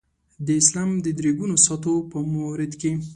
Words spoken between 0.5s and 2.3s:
اسلام د درې ګونو سطحو په